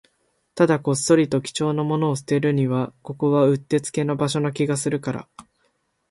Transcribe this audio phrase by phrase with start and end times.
[0.55, 5.29] ただ、こっそりと貴重なものを捨てるには、ここはうってつけな場所な気がするから